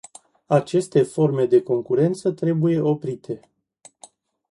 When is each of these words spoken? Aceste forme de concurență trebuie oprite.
Aceste 0.49 1.03
forme 1.05 1.45
de 1.45 1.61
concurență 1.61 2.31
trebuie 2.31 2.79
oprite. 2.81 3.39